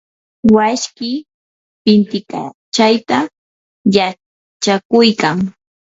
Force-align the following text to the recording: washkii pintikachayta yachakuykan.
washkii 0.55 1.17
pintikachayta 1.83 3.17
yachakuykan. 3.95 5.37